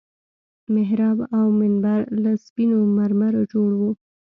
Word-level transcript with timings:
محراب 0.73 1.17
او 1.37 1.45
منبر 1.59 1.99
له 2.23 2.31
سپينو 2.45 2.77
مرمرو 2.97 3.41
جوړ 3.51 3.71
وو. 3.79 3.91